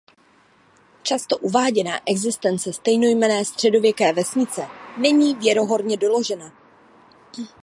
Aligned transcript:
Často 1.03 1.37
uváděná 1.37 1.99
existence 2.05 2.73
stejnojmenné 2.73 3.45
středověké 3.45 4.13
vesnice 4.13 4.67
není 4.97 5.35
věrohodně 5.35 5.97
doložena. 5.97 6.53